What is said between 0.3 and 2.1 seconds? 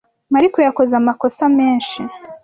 Mariko yakoze amakosa menshi.